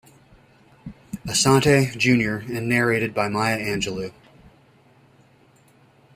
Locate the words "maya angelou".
3.27-4.11